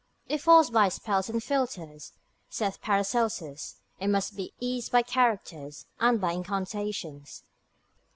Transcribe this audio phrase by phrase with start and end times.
[0.27, 2.13] If forced by spells and philters,
[2.49, 6.13] saith Paracelsus, it must be eased by characters, Mag.
[6.13, 6.21] lib.
[6.21, 6.21] 2.
[6.21, 6.21] cap 28.
[6.21, 6.31] and by
[6.71, 7.43] incantations.